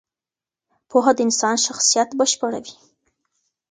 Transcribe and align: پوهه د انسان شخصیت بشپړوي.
پوهه 0.89 1.11
د 1.15 1.19
انسان 1.25 1.55
شخصیت 1.65 2.09
بشپړوي. 2.19 2.73